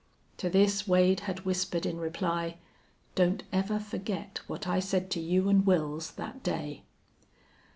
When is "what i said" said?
4.47-5.11